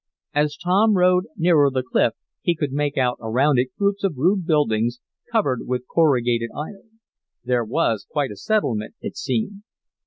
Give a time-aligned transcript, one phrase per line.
[0.33, 4.47] As Tom rode nearer the cliff he could make out around it groups of rude
[4.47, 4.99] buildings,
[5.31, 6.99] covered with corrugated iron.
[7.43, 9.61] There was quite a settlement it seemed.